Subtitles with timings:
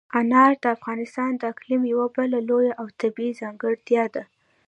[0.19, 4.23] انار د افغانستان د اقلیم یوه بله لویه او طبیعي ځانګړتیا ده.